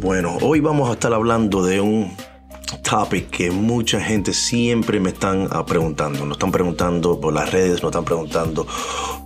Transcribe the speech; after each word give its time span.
Bueno, 0.00 0.38
hoy 0.40 0.60
vamos 0.60 0.88
a 0.88 0.92
estar 0.92 1.12
hablando 1.12 1.62
de 1.62 1.80
un 1.80 2.16
topic 2.88 3.28
que 3.30 3.50
mucha 3.50 4.00
gente 4.00 4.32
siempre 4.32 5.00
me 5.00 5.10
están 5.10 5.48
ah, 5.50 5.66
preguntando. 5.66 6.24
Nos 6.24 6.36
están 6.36 6.50
preguntando 6.50 7.20
por 7.20 7.34
las 7.34 7.52
redes, 7.52 7.82
nos 7.82 7.90
están 7.90 8.04
preguntando 8.04 8.66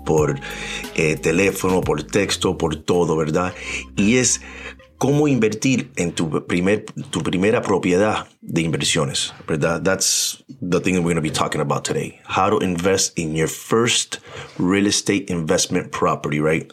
por 0.05 0.41
eh, 0.95 1.16
teléfono, 1.16 1.82
por 1.82 2.03
texto, 2.03 2.59
por 2.59 2.77
todo, 2.77 3.16
¿verdad? 3.16 3.55
Y 3.96 4.16
es 4.16 4.41
cómo 5.03 5.27
invertir 5.27 5.91
en 5.96 6.12
tu, 6.12 6.46
primer, 6.46 6.84
tu 7.11 7.25
primera 7.25 7.61
propiedad 7.61 8.29
de 8.41 8.61
inversiones, 8.61 9.34
¿verdad? 9.48 9.82
That's 9.82 10.45
the 10.61 10.79
thing 10.79 10.95
we're 10.95 11.02
going 11.02 11.16
to 11.16 11.21
be 11.21 11.29
talking 11.29 11.61
about 11.61 11.82
today. 11.82 12.21
How 12.25 12.51
to 12.51 12.65
invest 12.65 13.19
in 13.19 13.34
your 13.34 13.48
first 13.48 14.20
real 14.61 14.87
estate 14.87 15.25
investment 15.27 15.91
property, 15.91 16.38
right? 16.38 16.73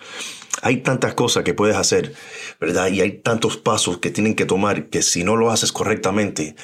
Hay 0.62 0.84
tantas 0.84 1.16
cosas 1.16 1.44
que 1.44 1.56
puedes 1.56 1.76
hacer, 1.76 2.14
¿verdad? 2.62 2.92
Y 2.92 3.02
hay 3.02 3.14
tantos 3.14 3.58
pasos 3.58 3.98
que 3.98 4.12
tienen 4.12 4.36
que 4.36 4.46
tomar 4.46 4.90
que 4.90 5.02
si 5.02 5.24
no 5.24 5.36
lo 5.36 5.50
haces 5.50 5.72
correctamente, 5.72 6.56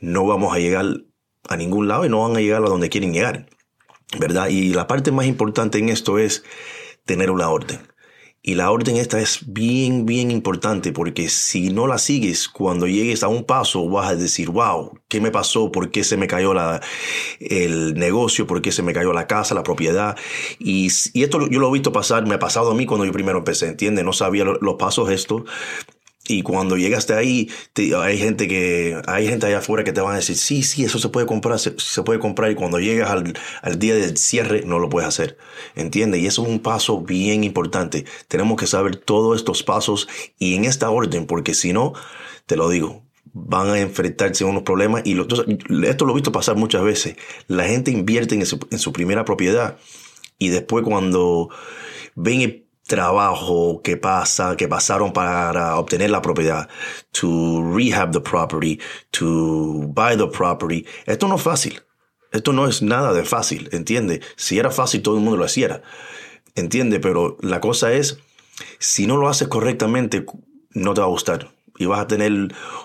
no 0.00 0.26
vamos 0.26 0.52
a 0.52 0.58
llegar 0.58 1.04
a 1.48 1.56
ningún 1.56 1.86
lado 1.86 2.04
y 2.04 2.08
no 2.08 2.26
van 2.26 2.36
a 2.36 2.40
llegar 2.40 2.64
a 2.64 2.68
donde 2.68 2.88
quieren 2.88 3.12
llegar, 3.12 3.46
¿verdad? 4.18 4.48
Y 4.48 4.74
la 4.74 4.88
parte 4.88 5.12
más 5.12 5.26
importante 5.26 5.78
en 5.78 5.88
esto 5.88 6.18
es 6.18 6.42
tener 7.04 7.30
una 7.30 7.48
orden. 7.48 7.91
Y 8.44 8.56
la 8.56 8.72
orden 8.72 8.96
esta 8.96 9.20
es 9.20 9.40
bien, 9.46 10.04
bien 10.04 10.32
importante 10.32 10.92
porque 10.92 11.28
si 11.28 11.70
no 11.70 11.86
la 11.86 11.96
sigues, 11.98 12.48
cuando 12.48 12.88
llegues 12.88 13.22
a 13.22 13.28
un 13.28 13.44
paso 13.44 13.88
vas 13.88 14.10
a 14.10 14.16
decir, 14.16 14.50
wow, 14.50 14.98
¿qué 15.06 15.20
me 15.20 15.30
pasó? 15.30 15.70
¿Por 15.70 15.92
qué 15.92 16.02
se 16.02 16.16
me 16.16 16.26
cayó 16.26 16.52
la, 16.52 16.80
el 17.38 17.94
negocio? 17.94 18.48
¿Por 18.48 18.60
qué 18.60 18.72
se 18.72 18.82
me 18.82 18.92
cayó 18.92 19.12
la 19.12 19.28
casa, 19.28 19.54
la 19.54 19.62
propiedad? 19.62 20.16
Y, 20.58 20.88
y 21.12 21.22
esto 21.22 21.48
yo 21.48 21.60
lo 21.60 21.68
he 21.68 21.72
visto 21.72 21.92
pasar, 21.92 22.26
me 22.26 22.34
ha 22.34 22.40
pasado 22.40 22.72
a 22.72 22.74
mí 22.74 22.84
cuando 22.84 23.04
yo 23.06 23.12
primero 23.12 23.38
empecé, 23.38 23.68
¿entiendes? 23.68 24.04
No 24.04 24.12
sabía 24.12 24.44
los 24.44 24.74
pasos 24.74 25.10
esto. 25.10 25.44
Y 26.28 26.42
cuando 26.42 26.76
llegaste 26.76 27.14
ahí, 27.14 27.50
hay 27.96 28.16
gente 28.16 28.46
que 28.46 29.00
hay 29.08 29.26
gente 29.26 29.46
allá 29.46 29.58
afuera 29.58 29.82
que 29.82 29.92
te 29.92 30.00
van 30.00 30.12
a 30.12 30.16
decir, 30.16 30.36
sí, 30.36 30.62
sí, 30.62 30.84
eso 30.84 31.00
se 31.00 31.08
puede 31.08 31.26
comprar, 31.26 31.58
se, 31.58 31.72
puede 32.02 32.20
comprar. 32.20 32.52
Y 32.52 32.54
cuando 32.54 32.78
llegas 32.78 33.10
al, 33.10 33.34
al, 33.60 33.78
día 33.78 33.96
del 33.96 34.16
cierre, 34.16 34.62
no 34.64 34.78
lo 34.78 34.88
puedes 34.88 35.08
hacer. 35.08 35.36
¿Entiendes? 35.74 36.20
Y 36.20 36.26
eso 36.26 36.42
es 36.42 36.48
un 36.48 36.60
paso 36.60 37.00
bien 37.00 37.42
importante. 37.42 38.04
Tenemos 38.28 38.56
que 38.56 38.68
saber 38.68 38.96
todos 38.96 39.36
estos 39.36 39.64
pasos 39.64 40.08
y 40.38 40.54
en 40.54 40.64
esta 40.64 40.90
orden, 40.90 41.26
porque 41.26 41.54
si 41.54 41.72
no, 41.72 41.92
te 42.46 42.56
lo 42.56 42.68
digo, 42.68 43.02
van 43.32 43.70
a 43.70 43.80
enfrentarse 43.80 44.44
a 44.44 44.46
unos 44.46 44.62
problemas. 44.62 45.02
Y 45.04 45.18
esto 45.18 46.04
lo 46.04 46.12
he 46.12 46.14
visto 46.14 46.30
pasar 46.30 46.56
muchas 46.56 46.84
veces. 46.84 47.16
La 47.48 47.64
gente 47.64 47.90
invierte 47.90 48.36
en 48.36 48.46
su, 48.46 48.60
en 48.70 48.78
su 48.78 48.92
primera 48.92 49.24
propiedad 49.24 49.76
y 50.38 50.48
después 50.48 50.84
cuando 50.84 51.50
ven 52.14 52.42
el 52.42 52.64
trabajo 52.92 53.80
que 53.82 53.96
pasa, 53.96 54.54
que 54.54 54.68
pasaron 54.68 55.14
para 55.14 55.78
obtener 55.78 56.10
la 56.10 56.20
propiedad, 56.20 56.68
to 57.10 57.62
rehab 57.74 58.12
the 58.12 58.20
property, 58.20 58.78
to 59.12 59.86
buy 59.94 60.14
the 60.14 60.26
property. 60.26 60.84
Esto 61.06 61.26
no 61.26 61.36
es 61.36 61.42
fácil. 61.42 61.80
Esto 62.32 62.52
no 62.52 62.68
es 62.68 62.82
nada 62.82 63.14
de 63.14 63.24
fácil, 63.24 63.70
¿entiende? 63.72 64.20
Si 64.36 64.58
era 64.58 64.70
fácil, 64.70 65.00
todo 65.00 65.16
el 65.16 65.22
mundo 65.22 65.38
lo 65.38 65.46
hiciera. 65.46 65.80
¿Entiende? 66.54 67.00
Pero 67.00 67.38
la 67.40 67.60
cosa 67.60 67.94
es, 67.94 68.18
si 68.78 69.06
no 69.06 69.16
lo 69.16 69.30
haces 69.30 69.48
correctamente, 69.48 70.26
no 70.74 70.92
te 70.92 71.00
va 71.00 71.06
a 71.06 71.10
gustar 71.10 71.51
y 71.78 71.86
vas 71.86 72.00
a 72.00 72.06
tener 72.06 72.32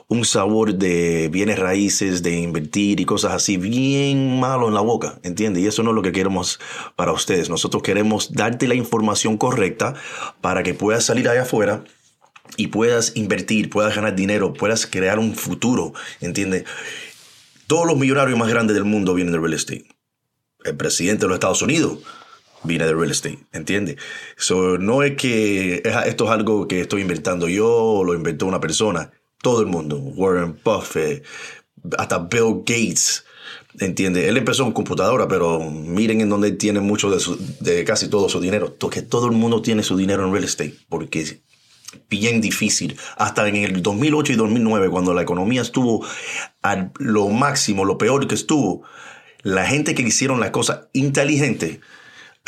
un 0.08 0.26
sabor 0.26 0.76
de 0.76 1.30
bienes 1.32 1.60
raíces, 1.60 2.24
de 2.24 2.40
invertir 2.40 3.00
y 3.00 3.06
cosas 3.06 3.34
así 3.34 3.58
bien 3.58 4.40
malo 4.40 4.68
en 4.68 4.74
la 4.74 4.82
boca, 4.82 5.20
¿entiendes? 5.24 5.64
Y 5.64 5.68
eso 5.68 5.84
no 5.84 5.92
es 5.92 5.96
lo 5.96 6.02
que 6.02 6.12
queremos 6.12 6.60
para 6.96 7.12
ustedes. 7.12 7.50
Nosotros 7.50 7.84
queremos 7.84 8.34
darte 8.34 8.68
la 8.68 8.76
información 8.76 9.38
correcta 9.38 9.94
para 10.42 10.64
que 10.64 10.74
puedas 10.74 11.04
salir 11.04 11.28
allá 11.30 11.44
afuera 11.44 11.84
y 12.56 12.68
puedas 12.68 13.14
invertir, 13.16 13.70
puedas 13.70 13.96
ganar 13.96 14.16
dinero, 14.16 14.54
puedas 14.54 14.86
crear 14.88 15.20
un 15.20 15.36
futuro, 15.36 15.94
¿entiendes? 16.22 16.64
Todos 17.68 17.86
los 17.86 17.98
millonarios 17.98 18.40
más 18.40 18.50
grandes 18.50 18.76
del 18.76 18.86
mundo 18.86 19.14
vienen 19.14 19.34
del 19.34 19.42
real 19.42 19.54
estate. 19.54 19.86
El 20.64 20.78
presidente 20.78 21.22
de 21.26 21.28
los 21.28 21.36
Estados 21.36 21.62
Unidos 21.62 22.00
viene 22.68 22.86
de 22.86 22.94
real 22.94 23.12
estate, 23.12 23.40
¿entiendes? 23.54 23.98
So, 24.38 24.78
no 24.78 25.04
es 25.04 25.16
que 25.16 25.82
esto 26.06 26.26
es 26.26 26.32
algo 26.32 26.68
que 26.68 26.82
estoy 26.82 27.02
inventando 27.02 27.48
yo 27.48 27.68
o 27.74 28.04
lo 28.04 28.14
inventó 28.14 28.46
una 28.46 28.60
persona. 28.60 29.12
Todo 29.42 29.62
el 29.62 29.68
mundo, 29.68 29.98
Warren 29.98 30.60
Buffett, 30.64 31.24
hasta 31.98 32.20
Bill 32.20 32.64
Gates, 32.66 33.24
¿entiendes? 33.80 34.26
Él 34.28 34.38
empezó 34.38 34.66
en 34.66 34.72
computadora, 34.72 35.28
pero 35.28 35.60
miren 35.60 36.22
en 36.22 36.30
donde 36.30 36.52
tiene 36.52 36.80
mucho 36.80 37.10
de, 37.10 37.20
su, 37.20 37.38
de 37.60 37.84
casi 37.84 38.08
todo 38.10 38.30
su 38.30 38.40
dinero. 38.40 38.76
Que 38.92 39.02
todo 39.02 39.28
el 39.28 39.34
mundo 39.34 39.62
tiene 39.62 39.84
su 39.84 39.96
dinero 39.96 40.26
en 40.26 40.32
real 40.32 40.44
estate, 40.44 40.76
porque 40.90 41.22
es 41.22 41.40
bien 42.10 42.42
difícil. 42.42 42.98
Hasta 43.18 43.48
en 43.48 43.58
el 43.58 43.82
2008 43.82 44.34
y 44.34 44.36
2009, 44.36 44.90
cuando 44.90 45.14
la 45.14 45.22
economía 45.22 45.62
estuvo 45.62 46.06
a 46.64 46.90
lo 46.98 47.30
máximo, 47.30 47.86
lo 47.86 47.98
peor 47.98 48.28
que 48.28 48.36
estuvo, 48.36 48.84
la 49.44 49.66
gente 49.66 49.96
que 49.96 50.02
hicieron 50.02 50.40
las 50.40 50.52
cosas 50.52 50.88
inteligentes 50.94 51.80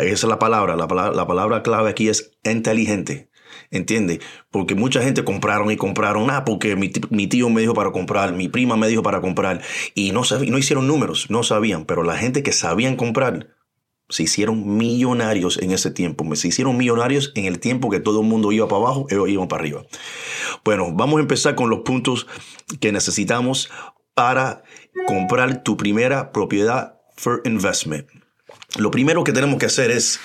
esa 0.03 0.27
es 0.27 0.29
la 0.29 0.39
palabra. 0.39 0.75
La 0.75 0.87
palabra, 0.87 1.63
clave 1.63 1.89
aquí 1.89 2.09
es 2.09 2.31
inteligente. 2.43 3.29
¿Entiende? 3.71 4.19
Porque 4.51 4.75
mucha 4.75 5.01
gente 5.01 5.23
compraron 5.23 5.71
y 5.71 5.77
compraron. 5.77 6.29
Ah, 6.29 6.45
porque 6.45 6.75
mi, 6.75 7.27
tío 7.27 7.49
me 7.49 7.61
dijo 7.61 7.73
para 7.73 7.91
comprar, 7.91 8.33
mi 8.33 8.47
prima 8.47 8.75
me 8.77 8.87
dijo 8.87 9.03
para 9.03 9.21
comprar. 9.21 9.61
Y 9.95 10.11
no, 10.11 10.21
no 10.47 10.57
hicieron 10.57 10.87
números, 10.87 11.29
no 11.29 11.43
sabían. 11.43 11.85
Pero 11.85 12.03
la 12.03 12.17
gente 12.17 12.43
que 12.43 12.51
sabían 12.51 12.95
comprar 12.95 13.55
se 14.09 14.23
hicieron 14.23 14.77
millonarios 14.77 15.59
en 15.61 15.71
ese 15.71 15.91
tiempo. 15.91 16.25
Se 16.35 16.47
hicieron 16.47 16.77
millonarios 16.77 17.31
en 17.35 17.45
el 17.45 17.59
tiempo 17.59 17.89
que 17.89 17.99
todo 17.99 18.21
el 18.21 18.27
mundo 18.27 18.51
iba 18.51 18.67
para 18.67 18.81
abajo, 18.81 19.05
ellos 19.09 19.29
iban 19.29 19.47
para 19.47 19.61
arriba. 19.61 19.83
Bueno, 20.65 20.91
vamos 20.93 21.17
a 21.17 21.21
empezar 21.21 21.55
con 21.55 21.69
los 21.69 21.81
puntos 21.81 22.27
que 22.79 22.91
necesitamos 22.91 23.69
para 24.15 24.63
comprar 25.07 25.63
tu 25.63 25.77
primera 25.77 26.31
propiedad 26.31 26.99
for 27.15 27.41
investment. 27.45 28.07
Lo 28.77 28.91
primero 28.91 29.23
que 29.23 29.33
tenemos 29.33 29.57
que 29.57 29.65
hacer 29.65 29.91
es, 29.91 30.19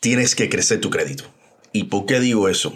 tienes 0.00 0.34
que 0.34 0.48
crecer 0.48 0.80
tu 0.80 0.90
crédito. 0.90 1.24
¿Y 1.72 1.84
por 1.84 2.06
qué 2.06 2.20
digo 2.20 2.48
eso? 2.48 2.72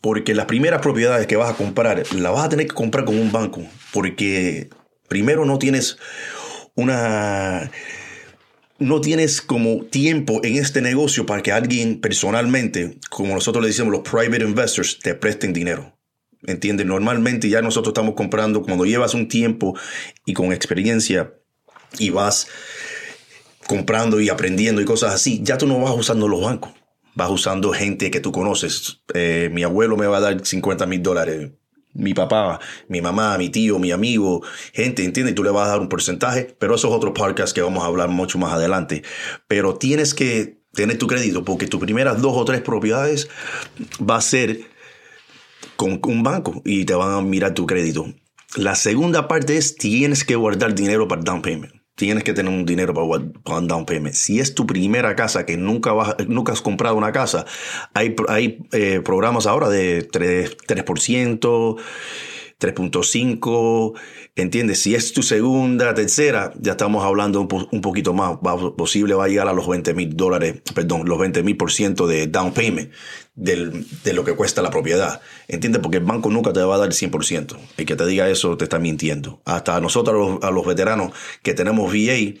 Porque 0.00 0.34
las 0.34 0.46
primeras 0.46 0.80
propiedades 0.80 1.26
que 1.26 1.36
vas 1.36 1.50
a 1.50 1.56
comprar, 1.56 2.02
las 2.14 2.32
vas 2.32 2.44
a 2.44 2.48
tener 2.48 2.66
que 2.66 2.74
comprar 2.74 3.04
con 3.04 3.18
un 3.18 3.32
banco. 3.32 3.62
Porque 3.92 4.68
primero 5.08 5.44
no 5.44 5.58
tienes 5.58 5.98
una... 6.74 7.70
No 8.78 9.00
tienes 9.00 9.40
como 9.40 9.84
tiempo 9.84 10.40
en 10.42 10.56
este 10.56 10.82
negocio 10.82 11.24
para 11.24 11.40
que 11.40 11.52
alguien 11.52 12.00
personalmente, 12.00 12.98
como 13.10 13.32
nosotros 13.32 13.62
le 13.62 13.68
decimos 13.68 13.92
los 13.92 14.00
private 14.00 14.42
investors, 14.42 14.98
te 14.98 15.14
presten 15.14 15.52
dinero. 15.52 15.96
¿Entiendes? 16.44 16.84
Normalmente 16.86 17.48
ya 17.48 17.62
nosotros 17.62 17.92
estamos 17.92 18.14
comprando 18.16 18.62
cuando 18.62 18.84
llevas 18.84 19.14
un 19.14 19.28
tiempo 19.28 19.78
y 20.26 20.32
con 20.32 20.52
experiencia 20.52 21.32
y 21.98 22.10
vas 22.10 22.48
comprando 23.66 24.20
y 24.20 24.28
aprendiendo 24.28 24.80
y 24.80 24.84
cosas 24.84 25.14
así, 25.14 25.40
ya 25.42 25.58
tú 25.58 25.66
no 25.66 25.80
vas 25.80 25.94
usando 25.96 26.28
los 26.28 26.42
bancos. 26.42 26.72
Vas 27.14 27.30
usando 27.30 27.72
gente 27.72 28.10
que 28.10 28.20
tú 28.20 28.32
conoces. 28.32 29.02
Eh, 29.14 29.50
mi 29.52 29.62
abuelo 29.62 29.96
me 29.96 30.06
va 30.06 30.18
a 30.18 30.20
dar 30.20 30.44
50 30.44 30.86
mil 30.86 31.02
dólares. 31.02 31.50
Mi 31.94 32.14
papá, 32.14 32.58
mi 32.88 33.02
mamá, 33.02 33.36
mi 33.36 33.50
tío, 33.50 33.78
mi 33.78 33.92
amigo, 33.92 34.42
gente, 34.72 35.04
¿entiendes? 35.04 35.34
Tú 35.34 35.44
le 35.44 35.50
vas 35.50 35.68
a 35.68 35.72
dar 35.72 35.80
un 35.80 35.90
porcentaje, 35.90 36.56
pero 36.58 36.74
eso 36.74 36.88
es 36.88 36.94
otro 36.94 37.12
que 37.52 37.60
vamos 37.60 37.84
a 37.84 37.86
hablar 37.86 38.08
mucho 38.08 38.38
más 38.38 38.54
adelante. 38.54 39.02
Pero 39.46 39.76
tienes 39.76 40.14
que 40.14 40.62
tener 40.72 40.96
tu 40.96 41.06
crédito 41.06 41.44
porque 41.44 41.66
tus 41.66 41.80
primeras 41.80 42.22
dos 42.22 42.32
o 42.34 42.46
tres 42.46 42.62
propiedades 42.62 43.28
va 44.00 44.16
a 44.16 44.22
ser 44.22 44.60
con 45.76 46.00
un 46.02 46.22
banco 46.22 46.62
y 46.64 46.86
te 46.86 46.94
van 46.94 47.12
a 47.12 47.20
mirar 47.20 47.52
tu 47.52 47.66
crédito. 47.66 48.06
La 48.56 48.74
segunda 48.74 49.28
parte 49.28 49.58
es 49.58 49.76
tienes 49.76 50.24
que 50.24 50.36
guardar 50.36 50.74
dinero 50.74 51.06
para 51.08 51.20
down 51.20 51.42
payment 51.42 51.81
tienes 51.94 52.24
que 52.24 52.32
tener 52.32 52.52
un 52.52 52.64
dinero 52.64 52.94
para, 52.94 53.58
un 53.58 53.68
down 53.68 53.84
payment. 53.86 54.14
Si 54.14 54.40
es 54.40 54.54
tu 54.54 54.66
primera 54.66 55.14
casa, 55.14 55.46
que 55.46 55.56
nunca, 55.56 55.92
vas, 55.92 56.16
nunca 56.26 56.52
has 56.52 56.60
comprado 56.60 56.96
una 56.96 57.12
casa, 57.12 57.44
hay, 57.94 58.14
hay 58.28 58.58
eh, 58.72 59.00
programas 59.04 59.46
ahora 59.46 59.68
de 59.68 60.08
3%, 60.08 60.56
3% 60.66 61.78
3.5, 62.62 63.92
¿entiendes? 64.36 64.80
Si 64.80 64.94
es 64.94 65.12
tu 65.12 65.22
segunda, 65.22 65.94
tercera, 65.94 66.52
ya 66.60 66.72
estamos 66.72 67.04
hablando 67.04 67.40
un, 67.40 67.80
poquito 67.80 68.14
más, 68.14 68.38
posible 68.76 69.14
va 69.14 69.24
a 69.24 69.28
llegar 69.28 69.48
a 69.48 69.52
los 69.52 69.66
20 69.66 69.94
mil 69.94 70.16
dólares, 70.16 70.62
perdón, 70.74 71.02
los 71.06 71.18
20 71.18 71.42
mil 71.42 71.56
por 71.56 71.72
ciento 71.72 72.06
de 72.06 72.28
down 72.28 72.52
payment 72.52 72.92
de 73.34 74.12
lo 74.12 74.24
que 74.24 74.34
cuesta 74.34 74.60
la 74.60 74.70
propiedad, 74.70 75.20
¿entiendes? 75.48 75.80
Porque 75.82 75.98
el 75.98 76.04
banco 76.04 76.28
nunca 76.28 76.52
te 76.52 76.60
va 76.60 76.74
a 76.74 76.78
dar 76.78 76.88
el 76.88 76.94
100%. 76.94 77.58
El 77.76 77.86
que 77.86 77.96
te 77.96 78.06
diga 78.06 78.28
eso 78.28 78.56
te 78.56 78.64
está 78.64 78.78
mintiendo. 78.78 79.40
Hasta 79.44 79.80
nosotros, 79.80 80.38
a 80.42 80.50
los, 80.50 80.66
veteranos 80.66 81.12
que 81.42 81.54
tenemos 81.54 81.90
VA, 81.90 82.38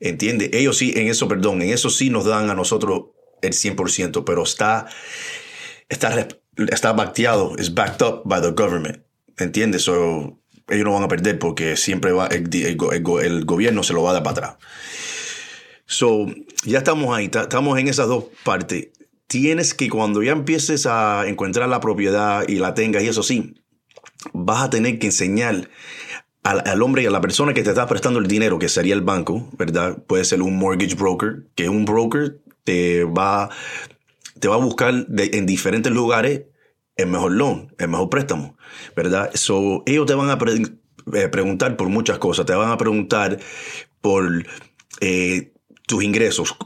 ¿entiendes? 0.00 0.50
Ellos 0.52 0.78
sí, 0.78 0.94
en 0.96 1.08
eso, 1.08 1.28
perdón, 1.28 1.62
en 1.62 1.70
eso 1.70 1.90
sí 1.90 2.08
nos 2.08 2.24
dan 2.24 2.48
a 2.48 2.54
nosotros 2.54 3.08
el 3.42 3.52
100%, 3.52 4.24
pero 4.24 4.42
está, 4.42 4.86
está, 5.88 6.28
está 6.70 6.92
backed 6.92 7.26
up 8.02 8.22
by 8.24 8.40
the 8.40 8.50
government. 8.50 9.02
¿Entiendes? 9.36 9.88
ellos 9.88 10.84
no 10.84 10.92
van 10.92 11.02
a 11.02 11.08
perder 11.08 11.38
porque 11.38 11.76
siempre 11.76 12.12
va, 12.12 12.26
el, 12.28 12.48
el, 12.54 13.44
gobierno 13.44 13.82
se 13.82 13.92
lo 13.92 14.02
va 14.02 14.10
a 14.10 14.12
dar 14.14 14.22
para 14.22 14.32
atrás. 14.32 14.56
So, 15.86 16.26
ya 16.64 16.78
estamos 16.78 17.16
ahí, 17.16 17.30
estamos 17.32 17.78
en 17.78 17.88
esas 17.88 18.06
dos 18.06 18.26
partes. 18.44 18.88
Tienes 19.30 19.74
que 19.74 19.88
cuando 19.88 20.24
ya 20.24 20.32
empieces 20.32 20.86
a 20.86 21.28
encontrar 21.28 21.68
la 21.68 21.78
propiedad 21.78 22.42
y 22.48 22.56
la 22.56 22.74
tengas, 22.74 23.04
y 23.04 23.06
eso 23.06 23.22
sí, 23.22 23.54
vas 24.32 24.64
a 24.64 24.70
tener 24.70 24.98
que 24.98 25.06
enseñar 25.06 25.70
al, 26.42 26.82
hombre 26.82 27.04
y 27.04 27.06
a 27.06 27.12
la 27.12 27.20
persona 27.20 27.54
que 27.54 27.62
te 27.62 27.68
está 27.68 27.86
prestando 27.86 28.18
el 28.18 28.26
dinero, 28.26 28.58
que 28.58 28.68
sería 28.68 28.92
el 28.92 29.02
banco, 29.02 29.48
¿verdad? 29.56 30.02
Puede 30.08 30.24
ser 30.24 30.42
un 30.42 30.58
mortgage 30.58 30.96
broker, 30.96 31.46
que 31.54 31.68
un 31.68 31.84
broker 31.84 32.40
te 32.64 33.04
va, 33.04 33.50
te 34.40 34.48
va 34.48 34.56
a 34.56 34.58
buscar 34.58 35.06
en 35.16 35.46
diferentes 35.46 35.92
lugares 35.92 36.46
el 36.96 37.06
mejor 37.06 37.30
loan, 37.30 37.72
el 37.78 37.86
mejor 37.86 38.10
préstamo, 38.10 38.58
¿verdad? 38.96 39.30
So, 39.34 39.84
ellos 39.86 40.06
te 40.06 40.14
van 40.14 40.30
a 40.30 40.38
eh, 41.14 41.28
preguntar 41.28 41.76
por 41.76 41.88
muchas 41.88 42.18
cosas, 42.18 42.46
te 42.46 42.54
van 42.54 42.72
a 42.72 42.78
preguntar 42.78 43.38
por 44.00 44.44
eh, 45.00 45.52
tus 45.86 46.02
ingresos, 46.02 46.56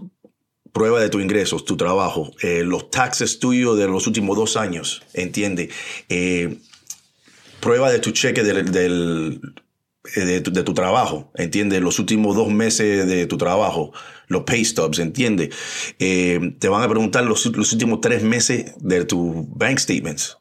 prueba 0.75 1.01
de 1.01 1.09
tus 1.09 1.23
ingresos, 1.23 1.65
tu 1.65 1.79
trabajo, 1.79 2.33
eh, 2.43 2.65
los 2.65 2.91
taxes 2.91 3.39
tuyos 3.39 3.79
de 3.79 3.87
los 3.87 4.07
últimos 4.07 4.37
dos 4.37 4.59
años, 4.59 5.03
¿entiende? 5.15 5.71
prueba 7.61 7.91
de 7.91 7.99
tu 7.99 8.11
cheque 8.11 8.43
del, 8.43 9.41
de, 10.15 10.41
tu, 10.41 10.75
trabajo, 10.75 11.31
¿entiendes? 11.35 11.81
Los 11.81 11.99
últimos 11.99 12.37
dos 12.37 12.51
meses 12.51 13.07
de 13.07 13.27
tu 13.27 13.39
trabajo, 13.39 13.93
los 14.27 14.43
pay 14.43 14.63
stubs, 14.65 14.99
¿entiendes? 14.99 15.55
te 15.97 16.69
van 16.69 16.83
a 16.83 16.89
preguntar 16.89 17.25
los, 17.25 17.47
los, 17.47 17.73
últimos 17.73 18.03
tres 18.03 18.23
meses 18.23 18.75
de 18.81 19.05
tus 19.07 19.33
bank 19.49 19.79
statements. 19.79 20.37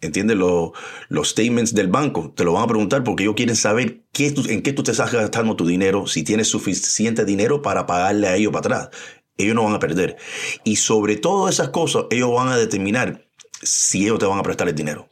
¿Entiendes? 0.00 0.36
Los, 0.36 0.70
los 1.08 1.30
statements 1.30 1.74
del 1.74 1.88
banco 1.88 2.32
te 2.36 2.44
lo 2.44 2.52
van 2.52 2.62
a 2.62 2.68
preguntar 2.68 3.02
porque 3.02 3.24
ellos 3.24 3.34
quieren 3.34 3.56
saber 3.56 4.04
qué 4.12 4.32
en 4.48 4.62
qué 4.62 4.72
tú 4.72 4.84
te 4.84 4.92
estás 4.92 5.12
gastando 5.12 5.56
tu 5.56 5.66
dinero, 5.66 6.06
si 6.06 6.22
tienes 6.22 6.46
suficiente 6.46 7.24
dinero 7.24 7.62
para 7.62 7.84
pagarle 7.84 8.28
a 8.28 8.36
ellos 8.36 8.52
para 8.52 8.76
atrás. 8.76 8.90
Ellos 9.38 9.54
no 9.54 9.64
van 9.64 9.74
a 9.74 9.78
perder. 9.78 10.16
Y 10.64 10.76
sobre 10.76 11.16
todas 11.16 11.54
esas 11.54 11.70
cosas, 11.70 12.04
ellos 12.10 12.32
van 12.32 12.48
a 12.48 12.56
determinar 12.56 13.26
si 13.62 14.04
ellos 14.04 14.18
te 14.18 14.26
van 14.26 14.38
a 14.38 14.42
prestar 14.42 14.68
el 14.68 14.74
dinero. 14.74 15.08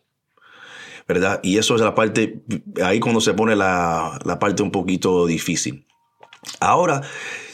¿Verdad? 1.08 1.40
Y 1.43 1.58
eso 1.58 1.76
es 1.76 1.81
la 1.81 1.94
parte, 1.94 2.43
ahí 2.82 2.99
cuando 2.99 3.20
se 3.20 3.32
pone 3.32 3.55
la, 3.55 4.19
la 4.25 4.38
parte 4.38 4.62
un 4.62 4.73
poquito 4.73 5.25
difícil. 5.26 5.87
Ahora 6.58 7.02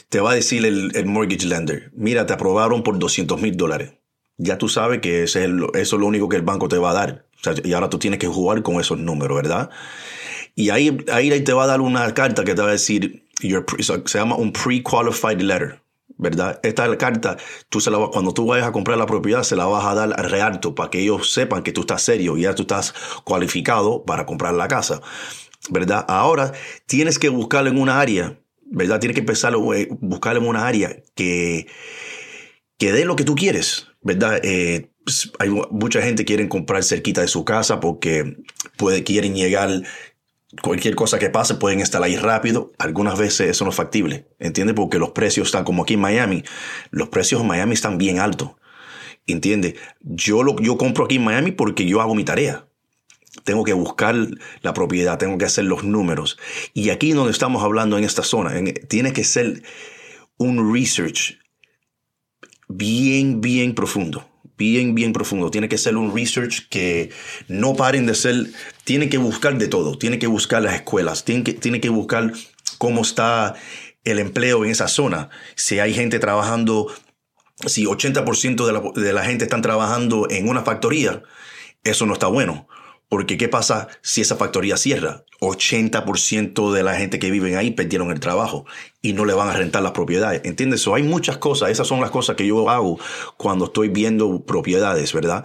te 0.08 0.20
va 0.20 0.32
a 0.32 0.34
decir 0.34 0.64
el, 0.64 0.90
el 0.96 1.06
mortgage 1.06 1.46
lender, 1.46 1.90
mira, 1.94 2.26
te 2.26 2.32
aprobaron 2.32 2.82
por 2.82 2.98
200 2.98 3.40
mil 3.40 3.56
dólares 3.56 3.92
ya 4.42 4.58
tú 4.58 4.69
sabes 4.69 5.00
que 5.00 5.24
ese 5.24 5.44
es 5.44 5.50
eso 5.74 5.96
es 5.96 6.00
lo 6.00 6.06
único 6.06 6.28
que 6.28 6.36
el 6.36 6.42
banco 6.42 6.69
te 6.69 6.78
va 6.78 6.90
a 6.90 6.94
dar. 6.94 7.26
y 7.64 7.72
ahora 7.72 7.90
tú 7.90 7.98
tienes 7.98 8.19
que 8.19 8.26
jugar 8.26 8.62
con 8.62 8.80
esos 8.80 8.98
números, 8.98 9.36
¿verdad? 9.36 9.70
Y 10.54 10.70
ahí, 10.70 11.04
ahí 11.12 11.40
te 11.42 11.52
va 11.52 11.64
a 11.64 11.66
dar 11.66 11.80
una 11.80 12.12
carta 12.14 12.44
que 12.44 12.54
te 12.54 12.62
va 12.62 12.69
a 12.69 12.72
decir, 12.72 13.26
se 13.78 14.19
llama 14.19 14.36
un 14.36 14.52
pre-qualified 14.52 15.40
letter, 15.40 15.81
¿verdad? 16.19 16.60
Esta 16.62 16.96
carta, 16.99 17.37
tú 17.69 17.81
se 17.81 17.90
cuando 17.90 18.32
tú 18.32 18.46
vayas 18.46 18.69
a 18.69 18.72
comprar 18.72 18.99
la 18.99 19.06
propiedad, 19.06 19.43
se 19.43 19.56
la 19.56 19.66
vas 19.66 19.84
a 19.84 19.94
dar 19.94 20.12
al 20.12 20.31
realto 20.31 20.75
para 20.75 20.90
que 20.90 21.00
ellos 21.00 21.32
sepan 21.32 21.62
que 21.62 21.72
tú 21.72 21.82
estás 21.82 22.02
serio 22.02 22.37
y 22.37 22.43
ya 22.43 22.54
tú 22.54 22.62
estás 22.62 22.94
cualificado 23.25 24.04
para 24.04 24.26
comprar 24.26 24.54
la 24.54 24.69
casa, 24.69 25.00
¿verdad? 25.70 26.04
Ahora 26.08 26.52
tienes 26.87 27.19
que 27.19 27.28
buscar 27.28 27.66
en 27.66 27.78
una 27.78 28.00
área, 28.00 28.38
¿verdad? 28.64 29.00
Tienes 29.00 29.14
que 29.14 29.20
empezar 29.20 29.54
a 29.54 29.58
buscar 30.00 30.37
en 30.37 30.46
una 30.46 30.66
área 30.66 30.96
que, 31.14 31.66
que 32.78 32.93
dé 32.93 33.05
lo 33.05 33.16
que 33.16 33.25
tú 33.25 33.34
quieres, 33.34 33.88
¿verdad? 34.00 34.40
Eh, 34.44 34.93
pues, 35.05 35.32
hay 35.38 35.48
mucha 35.48 36.02
gente 36.02 36.25
quiere 36.25 36.48
comprar 36.48 36.84
cerquita 36.84 37.20
de 37.20 37.28
su 37.28 37.44
casa 37.44 37.81
porque 37.81 38.37
puede, 38.76 39.02
quieren 39.02 39.34
llegar, 39.34 39.82
cualquier 40.60 40.94
cosa 40.94 41.19
que 41.19 41.31
pase 41.31 41.54
pueden 41.54 41.81
estar 41.81 42.02
ahí 42.02 42.16
rápido. 42.16 42.72
Algunas 42.78 43.19
veces 43.19 43.50
eso 43.50 43.64
no 43.64 43.70
es 43.70 43.76
factible, 43.76 44.26
¿entiendes? 44.38 44.76
Porque 44.76 44.99
los 44.99 45.10
precios 45.10 45.49
están 45.49 45.64
como 45.64 45.82
aquí 45.82 45.94
en 45.94 46.00
Miami. 46.00 46.44
Los 46.90 47.08
precios 47.08 47.40
en 47.40 47.46
Miami 47.46 47.75
están 47.75 47.99
bien 47.99 48.19
altos, 48.19 48.50
¿entiendes? 49.26 49.75
Yo, 50.00 50.43
lo, 50.43 50.58
yo 50.60 50.76
compro 50.76 51.04
aquí 51.06 51.16
en 51.16 51.25
Miami 51.25 51.52
porque 51.52 51.87
yo 51.87 52.00
hago 52.00 52.14
mi 52.14 52.25
tarea. 52.25 52.66
Tengo 53.44 53.64
que 53.64 53.72
buscar 53.72 54.14
la 54.60 54.75
propiedad, 54.75 55.19
tengo 55.19 55.38
que 55.38 55.46
hacer 55.46 55.64
los 55.64 55.84
números. 55.84 56.38
Y 56.75 56.90
aquí 56.90 57.12
donde 57.12 57.32
estamos 57.32 57.62
hablando 57.62 57.96
en 57.96 58.05
esta 58.05 58.22
zona, 58.22 58.52
tiene 58.88 59.12
que 59.14 59.25
ser 59.25 59.62
un 60.37 60.72
research 60.72 61.38
bien, 62.69 63.40
bien 63.40 63.75
profundo. 63.75 64.28
Bien, 64.62 64.94
bien 64.94 65.12
profundo. 65.12 65.50
Tiene 65.50 65.69
que 65.69 65.76
ser 65.76 65.97
un 65.97 66.14
research 66.14 66.69
que 66.69 67.11
no 67.49 67.75
paren 67.75 68.06
de 68.06 68.14
ser. 68.14 68.47
Tiene 68.85 69.09
que 69.09 69.19
buscar 69.19 69.59
de 69.59 69.67
todo. 69.67 69.99
Tiene 69.99 70.20
que 70.20 70.29
buscar 70.29 70.62
las 70.62 70.75
escuelas. 70.75 71.25
Tiene 71.25 71.43
que, 71.43 71.53
tiene 71.53 71.81
que 71.81 71.88
buscar 71.88 72.32
cómo 72.79 73.03
está 73.03 73.56
el 74.05 74.20
empleo 74.20 74.64
en 74.64 74.70
esa 74.70 74.87
zona. 74.87 75.31
Si 75.56 75.81
hay 75.81 75.93
gente 75.93 76.20
trabajando, 76.20 76.87
si 77.67 77.87
80% 77.87 78.64
de 78.64 78.73
la, 78.73 78.82
de 78.94 79.12
la 79.12 79.25
gente 79.25 79.43
están 79.43 79.62
trabajando 79.62 80.29
en 80.31 80.49
una 80.49 80.62
factoría, 80.62 81.25
eso 81.82 82.06
no 82.06 82.12
está 82.12 82.29
bueno. 82.29 82.69
Porque 83.12 83.37
¿qué 83.37 83.47
pasa 83.47 83.88
si 84.00 84.23
esa 84.23 84.37
factoría 84.37 84.79
cierra? 84.79 85.26
80% 85.43 86.73
de 86.73 86.82
la 86.82 86.94
gente 86.94 87.19
que 87.19 87.31
vive 87.31 87.59
ahí 87.59 87.70
perdieron 87.70 88.11
el 88.11 88.20
trabajo 88.20 88.64
y 89.03 89.12
no 89.12 89.26
le 89.26 89.35
van 89.35 89.50
a 89.50 89.53
rentar 89.53 89.82
las 89.82 89.93
propiedades. 89.93 90.41
¿Entiendes? 90.47 90.88
hay 90.88 91.03
muchas 91.03 91.37
cosas. 91.37 91.69
Esas 91.69 91.87
son 91.87 92.00
las 92.00 92.11
cosas 92.11 92.37
que 92.37 92.47
yo 92.47 92.70
hago 92.70 92.99
cuando 93.37 93.67
estoy 93.67 93.91
viendo 93.91 94.47
propiedades, 94.47 95.12
¿verdad? 95.12 95.44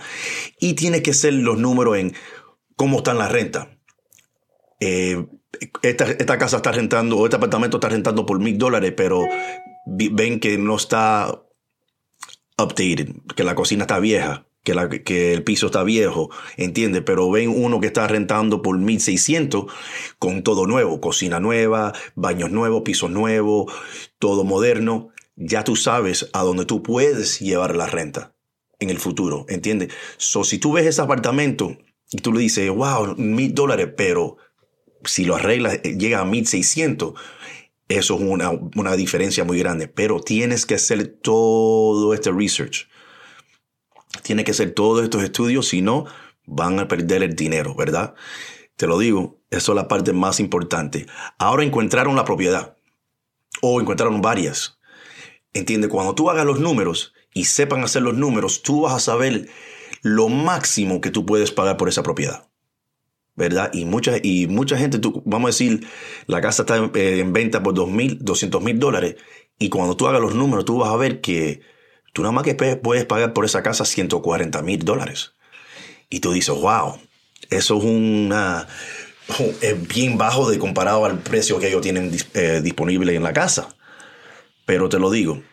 Y 0.61 0.75
tiene 0.75 1.01
que 1.01 1.13
ser 1.13 1.33
los 1.33 1.57
números 1.57 1.97
en 1.97 2.13
cómo 2.77 2.99
están 2.99 3.17
las 3.17 3.33
rentas. 3.33 3.67
Eh, 4.79 5.25
esta, 5.81 6.05
esta, 6.05 6.37
casa 6.37 6.55
está 6.57 6.71
rentando, 6.71 7.17
o 7.17 7.25
este 7.25 7.35
apartamento 7.35 7.75
está 7.75 7.89
rentando 7.89 8.25
por 8.25 8.39
mil 8.39 8.57
dólares, 8.57 8.93
pero 8.95 9.25
ven 9.85 10.39
que 10.39 10.57
no 10.57 10.77
está 10.77 11.43
updated, 12.57 13.09
que 13.35 13.43
la 13.43 13.55
cocina 13.55 13.83
está 13.83 13.99
vieja 13.99 14.46
que, 14.73 15.33
el 15.33 15.43
piso 15.43 15.67
está 15.67 15.83
viejo, 15.83 16.29
entiende, 16.57 17.01
pero 17.01 17.29
ven 17.29 17.49
uno 17.49 17.79
que 17.79 17.87
está 17.87 18.07
rentando 18.07 18.61
por 18.61 18.77
1600 18.77 19.65
con 20.19 20.43
todo 20.43 20.65
nuevo, 20.65 20.99
cocina 20.99 21.39
nueva, 21.39 21.93
baños 22.15 22.51
nuevos, 22.51 22.81
pisos 22.83 23.09
nuevos, 23.09 23.71
todo 24.19 24.43
moderno, 24.43 25.09
ya 25.35 25.63
tú 25.63 25.75
sabes 25.75 26.29
a 26.33 26.41
dónde 26.41 26.65
tú 26.65 26.83
puedes 26.83 27.39
llevar 27.39 27.75
la 27.75 27.87
renta 27.87 28.33
en 28.79 28.89
el 28.89 28.99
futuro, 28.99 29.45
¿entiendes? 29.49 29.93
So, 30.17 30.43
si 30.43 30.57
tú 30.57 30.73
ves 30.73 30.85
ese 30.85 31.01
apartamento 31.01 31.77
y 32.11 32.17
tú 32.17 32.33
le 32.33 32.39
dices, 32.39 32.69
wow, 32.69 33.15
mil 33.17 33.53
dólares, 33.53 33.89
pero 33.95 34.37
si 35.03 35.25
lo 35.25 35.35
arreglas, 35.35 35.79
eh, 35.83 35.97
llega 35.97 36.19
a 36.19 36.25
1600, 36.25 37.13
eso 37.87 38.15
es 38.15 38.21
una, 38.21 38.51
una 38.75 38.95
diferencia 38.95 39.43
muy 39.43 39.59
grande, 39.59 39.87
pero 39.87 40.19
tienes 40.19 40.65
que 40.65 40.75
hacer 40.75 41.07
todo 41.07 42.13
este 42.13 42.31
research 42.31 42.87
tiene 44.21 44.43
que 44.43 44.53
ser 44.53 44.73
todos 44.73 45.03
estos 45.03 45.23
estudios, 45.23 45.67
si 45.67 45.81
no, 45.81 46.05
van 46.45 46.79
a 46.79 46.87
perder 46.87 47.23
el 47.23 47.35
dinero, 47.35 47.75
¿verdad? 47.75 48.15
Te 48.75 48.87
lo 48.87 48.97
digo, 48.99 49.39
eso 49.49 49.71
es 49.71 49.75
la 49.75 49.87
parte 49.87 50.13
más 50.13 50.39
importante. 50.39 51.07
Ahora 51.37 51.63
encontraron 51.63 52.15
la 52.15 52.25
propiedad 52.25 52.77
o 53.61 53.81
encontraron 53.81 54.21
varias. 54.21 54.79
Entiende, 55.53 55.89
cuando 55.89 56.15
tú 56.15 56.29
hagas 56.29 56.45
los 56.45 56.59
números 56.59 57.13
y 57.33 57.45
sepan 57.45 57.83
hacer 57.83 58.03
los 58.03 58.15
números, 58.15 58.61
tú 58.61 58.81
vas 58.81 58.93
a 58.93 58.99
saber 58.99 59.49
lo 60.01 60.29
máximo 60.29 61.01
que 61.01 61.11
tú 61.11 61.25
puedes 61.25 61.51
pagar 61.51 61.77
por 61.77 61.89
esa 61.89 62.03
propiedad. 62.03 62.47
¿Verdad? 63.35 63.69
Y 63.73 63.85
mucha, 63.85 64.13
y 64.21 64.47
mucha 64.47 64.77
gente, 64.77 64.97
tú, 64.97 65.21
vamos 65.25 65.47
a 65.47 65.53
decir, 65.53 65.87
la 66.25 66.41
casa 66.41 66.63
está 66.63 66.77
en, 66.77 66.91
eh, 66.95 67.19
en 67.19 67.33
venta 67.33 67.61
por 67.61 67.75
2.000, 67.75 68.17
200 68.19 68.63
mil 68.63 68.79
dólares. 68.79 69.15
Y 69.59 69.69
cuando 69.69 69.95
tú 69.95 70.07
hagas 70.07 70.21
los 70.21 70.33
números, 70.33 70.65
tú 70.65 70.79
vas 70.79 70.89
a 70.89 70.97
ver 70.97 71.21
que 71.21 71.61
Tú 72.17 72.23
nada 72.23 72.31
más 72.31 72.45
que 72.45 72.55
puedes 72.55 73.05
pagar 73.05 73.31
por 73.31 73.45
esa 73.45 73.61
casa 73.61 73.85
140 73.85 74.63
mil 74.63 74.83
dólares. 74.83 75.33
Y 76.09 76.19
tú 76.19 76.31
dices, 76.31 76.55
wow, 76.55 76.97
eso 77.51 77.77
es 77.77 77.83
una 77.83 78.67
es 79.61 79.87
bien 79.87 80.17
bajo 80.17 80.49
de 80.49 80.57
comparado 80.57 81.05
al 81.05 81.19
precio 81.19 81.59
que 81.59 81.67
ellos 81.67 81.81
tienen 81.81 82.17
eh, 82.33 82.61
disponible 82.63 83.13
en 83.13 83.21
la 83.21 83.33
casa. 83.33 83.69
Pero 84.65 84.89
te 84.89 84.97
lo 84.97 85.11
digo, 85.11 85.43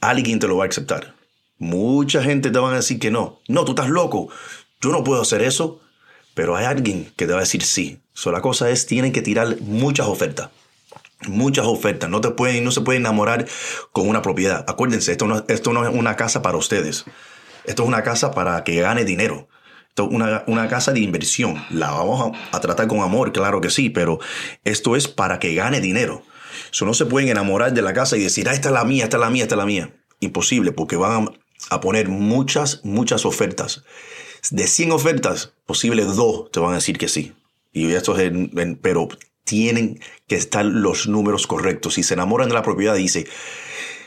alguien 0.00 0.40
te 0.40 0.48
lo 0.48 0.56
va 0.56 0.64
a 0.64 0.66
aceptar. 0.68 1.14
Mucha 1.58 2.24
gente 2.24 2.50
te 2.50 2.58
va 2.58 2.72
a 2.72 2.74
decir 2.74 2.98
que 2.98 3.12
no. 3.12 3.38
No, 3.46 3.64
tú 3.64 3.70
estás 3.70 3.88
loco. 3.88 4.30
Yo 4.80 4.90
no 4.90 5.04
puedo 5.04 5.22
hacer 5.22 5.42
eso. 5.42 5.80
Pero 6.34 6.56
hay 6.56 6.64
alguien 6.64 7.12
que 7.14 7.28
te 7.28 7.32
va 7.34 7.38
a 7.38 7.42
decir 7.42 7.62
sí. 7.62 8.00
So, 8.14 8.32
la 8.32 8.40
cosa 8.40 8.68
es, 8.68 8.86
tienen 8.86 9.12
que 9.12 9.22
tirar 9.22 9.60
muchas 9.60 10.08
ofertas 10.08 10.50
muchas 11.28 11.66
ofertas. 11.66 12.10
No, 12.10 12.20
te 12.20 12.30
pueden, 12.30 12.64
no 12.64 12.70
se 12.70 12.80
pueden 12.80 13.02
enamorar 13.02 13.46
con 13.92 14.08
una 14.08 14.22
propiedad. 14.22 14.64
Acuérdense, 14.68 15.12
esto 15.12 15.26
no, 15.26 15.44
esto 15.48 15.72
no 15.72 15.86
es 15.86 15.94
una 15.94 16.16
casa 16.16 16.42
para 16.42 16.56
ustedes. 16.56 17.04
Esto 17.64 17.82
es 17.82 17.88
una 17.88 18.02
casa 18.02 18.32
para 18.32 18.62
que 18.64 18.80
gane 18.80 19.04
dinero. 19.04 19.48
Esto 19.88 20.04
es 20.04 20.10
una, 20.10 20.44
una 20.46 20.68
casa 20.68 20.92
de 20.92 21.00
inversión. 21.00 21.64
La 21.70 21.92
vamos 21.92 22.36
a, 22.52 22.60
tratar 22.60 22.88
con 22.88 23.00
amor, 23.00 23.32
claro 23.32 23.60
que 23.60 23.70
sí, 23.70 23.90
pero 23.90 24.18
esto 24.64 24.96
es 24.96 25.08
para 25.08 25.38
que 25.38 25.54
gane 25.54 25.80
dinero. 25.80 26.22
Eso 26.72 26.84
no 26.84 26.94
se 26.94 27.06
pueden 27.06 27.28
enamorar 27.28 27.72
de 27.72 27.82
la 27.82 27.92
casa 27.92 28.16
y 28.16 28.22
decir, 28.22 28.48
ah, 28.48 28.52
esta 28.52 28.68
es 28.68 28.74
la 28.74 28.84
mía, 28.84 29.04
esta 29.04 29.16
es 29.16 29.20
la 29.20 29.30
mía, 29.30 29.44
esta 29.44 29.54
es 29.54 29.58
la 29.58 29.66
mía. 29.66 29.94
Imposible, 30.20 30.72
porque 30.72 30.96
van 30.96 31.30
a 31.70 31.80
poner 31.80 32.08
muchas, 32.08 32.80
muchas 32.84 33.24
ofertas. 33.24 33.84
De 34.50 34.66
100 34.66 34.92
ofertas, 34.92 35.54
posible 35.64 36.04
dos 36.04 36.50
te 36.50 36.60
van 36.60 36.72
a 36.72 36.76
decir 36.76 36.98
que 36.98 37.08
sí. 37.08 37.32
Y 37.72 37.92
esto 37.92 38.16
es, 38.18 38.32
pero 38.82 39.08
tienen 39.44 40.00
que 40.26 40.36
estar 40.36 40.64
los 40.64 41.06
números 41.06 41.46
correctos. 41.46 41.94
Si 41.94 42.02
se 42.02 42.14
enamoran 42.14 42.48
de 42.48 42.54
la 42.54 42.62
propiedad, 42.62 42.94
dice, 42.94 43.26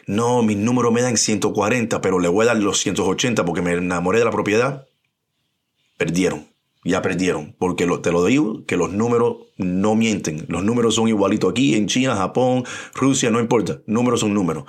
no, 0.08 0.42
mis 0.42 0.58
números 0.58 0.92
me 0.92 1.02
dan 1.02 1.18
140, 1.18 2.02
pero 2.02 2.20
le 2.20 2.28
voy 2.28 2.44
a 2.44 2.48
dar 2.48 2.58
los 2.58 2.80
180 2.80 3.46
porque 3.46 3.62
me 3.62 3.74
enamoré 3.74 4.20
de 4.20 4.26
la 4.26 4.32
propiedad, 4.32 4.88
perdieron. 5.98 6.48
Ya 6.84 7.02
perdieron, 7.02 7.54
porque 7.60 7.86
te 8.02 8.12
lo 8.12 8.24
digo, 8.24 8.64
que 8.66 8.78
los 8.78 8.94
números 8.94 9.38
no 9.58 9.96
mienten. 9.96 10.46
Los 10.48 10.64
números 10.64 10.96
son 10.96 11.10
igualitos 11.10 11.52
aquí, 11.52 11.76
en 11.76 11.88
China, 11.88 12.16
Japón, 12.16 12.64
Rusia, 12.94 13.30
no 13.30 13.42
importa. 13.42 13.82
Números 13.88 14.22
son 14.22 14.34
números. 14.34 14.64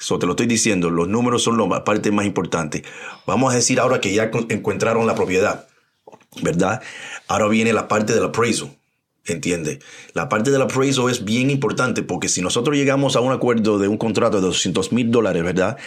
Eso 0.00 0.18
te 0.18 0.26
lo 0.26 0.32
estoy 0.32 0.46
diciendo, 0.46 0.90
los 0.90 1.08
números 1.08 1.42
son 1.42 1.58
la 1.58 1.82
parte 1.82 2.12
más 2.12 2.24
importante. 2.24 2.84
Vamos 3.26 3.52
a 3.52 3.56
decir 3.56 3.80
ahora 3.80 4.00
que 4.00 4.14
ya 4.14 4.30
encontraron 4.48 5.06
la 5.06 5.14
propiedad, 5.14 5.66
¿verdad? 6.40 6.80
Ahora 7.26 7.48
viene 7.48 7.72
la 7.72 7.88
parte 7.88 8.14
del 8.14 8.24
appraisal. 8.24 8.70
¿Entiende? 9.30 9.78
La 10.12 10.28
parte 10.28 10.50
del 10.50 10.62
appraisal 10.62 11.10
es 11.10 11.24
bien 11.24 11.50
importante 11.50 12.02
porque 12.02 12.28
si 12.28 12.42
nosotros 12.42 12.76
llegamos 12.76 13.16
a 13.16 13.20
un 13.20 13.32
acuerdo 13.32 13.78
de 13.78 13.88
un 13.88 13.96
contrato 13.96 14.40
de 14.40 14.46
200 14.46 14.92
mil 14.92 15.10
dólares, 15.10 15.42
¿verdad? 15.42 15.78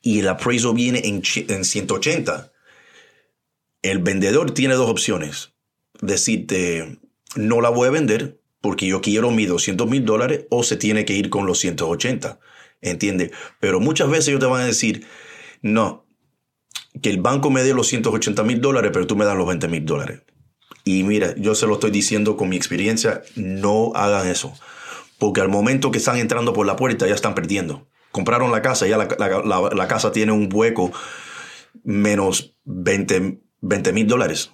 Y 0.00 0.20
el 0.20 0.28
appraisal 0.28 0.74
viene 0.74 1.00
en, 1.04 1.22
en 1.48 1.64
180, 1.64 2.52
el 3.82 3.98
vendedor 3.98 4.52
tiene 4.52 4.74
dos 4.74 4.88
opciones. 4.88 5.52
Decirte, 6.00 7.00
no 7.34 7.60
la 7.60 7.70
voy 7.70 7.88
a 7.88 7.90
vender 7.90 8.40
porque 8.60 8.86
yo 8.86 9.00
quiero 9.00 9.30
mis 9.30 9.48
200 9.48 9.88
mil 9.88 10.04
dólares 10.04 10.46
o 10.50 10.62
se 10.62 10.76
tiene 10.76 11.04
que 11.04 11.14
ir 11.14 11.28
con 11.30 11.46
los 11.46 11.58
180. 11.58 12.38
¿Entiende? 12.80 13.30
Pero 13.60 13.80
muchas 13.80 14.08
veces 14.08 14.28
ellos 14.28 14.40
te 14.40 14.46
van 14.46 14.62
a 14.62 14.66
decir, 14.66 15.06
no, 15.60 16.06
que 17.00 17.10
el 17.10 17.20
banco 17.20 17.50
me 17.50 17.62
dé 17.62 17.74
los 17.74 17.88
180 17.88 18.42
mil 18.42 18.60
dólares, 18.60 18.90
pero 18.92 19.06
tú 19.06 19.16
me 19.16 19.24
das 19.24 19.36
los 19.36 19.46
20 19.46 19.68
mil 19.68 19.84
dólares. 19.84 20.22
Y 20.84 21.04
mira, 21.04 21.34
yo 21.36 21.54
se 21.54 21.66
lo 21.66 21.74
estoy 21.74 21.90
diciendo 21.90 22.36
con 22.36 22.48
mi 22.48 22.56
experiencia, 22.56 23.22
no 23.36 23.92
hagan 23.94 24.26
eso. 24.26 24.52
Porque 25.18 25.40
al 25.40 25.48
momento 25.48 25.90
que 25.90 25.98
están 25.98 26.16
entrando 26.16 26.52
por 26.52 26.66
la 26.66 26.76
puerta 26.76 27.06
ya 27.06 27.14
están 27.14 27.34
perdiendo. 27.34 27.86
Compraron 28.10 28.50
la 28.50 28.62
casa, 28.62 28.86
ya 28.86 28.98
la, 28.98 29.88
casa 29.88 30.12
tiene 30.12 30.32
un 30.32 30.50
hueco 30.52 30.92
menos 31.84 32.54
20 32.64 33.92
mil 33.92 34.06
dólares. 34.06 34.50